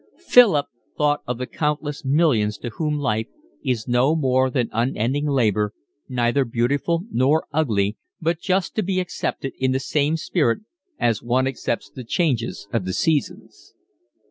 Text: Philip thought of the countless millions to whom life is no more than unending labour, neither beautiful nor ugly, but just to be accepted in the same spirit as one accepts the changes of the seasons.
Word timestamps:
Philip 0.25 0.65
thought 0.97 1.21
of 1.27 1.37
the 1.37 1.45
countless 1.45 2.03
millions 2.03 2.57
to 2.57 2.69
whom 2.71 2.97
life 2.97 3.27
is 3.63 3.87
no 3.87 4.15
more 4.15 4.49
than 4.49 4.67
unending 4.73 5.27
labour, 5.27 5.75
neither 6.09 6.43
beautiful 6.43 7.03
nor 7.11 7.45
ugly, 7.53 7.97
but 8.19 8.39
just 8.39 8.73
to 8.77 8.81
be 8.81 8.99
accepted 8.99 9.53
in 9.59 9.73
the 9.73 9.79
same 9.79 10.17
spirit 10.17 10.61
as 10.99 11.21
one 11.21 11.45
accepts 11.45 11.87
the 11.91 12.03
changes 12.03 12.67
of 12.73 12.85
the 12.85 12.93
seasons. 12.93 13.75